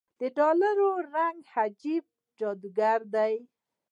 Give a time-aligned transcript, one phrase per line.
[0.19, 3.33] دډالرو رنګ عجيبه جادوګر دی